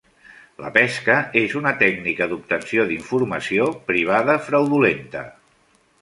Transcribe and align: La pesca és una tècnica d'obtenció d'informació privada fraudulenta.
La 0.61 0.69
pesca 0.77 1.17
és 1.41 1.53
una 1.59 1.73
tècnica 1.83 2.29
d'obtenció 2.31 2.85
d'informació 2.93 3.69
privada 3.91 4.39
fraudulenta. 4.51 5.23